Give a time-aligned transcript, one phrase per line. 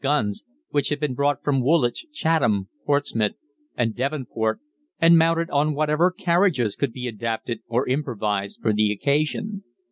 [0.01, 3.37] guns, which had been brought from Woolwich, Chatham, Portsmouth,
[3.77, 4.59] and Devonport,
[4.99, 9.63] and mounted on whatever carriages could be adapted or improvised for the occasion.